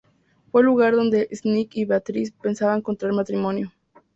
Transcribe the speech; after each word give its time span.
Fue 0.51 0.61
el 0.61 0.65
lugar 0.65 0.95
donde 0.95 1.29
Snicket 1.31 1.77
y 1.77 1.85
Beatrice 1.85 2.33
pensaban 2.41 2.81
contraer 2.81 3.13
matrimonio. 3.13 3.71